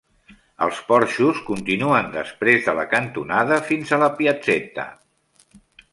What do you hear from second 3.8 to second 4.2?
a la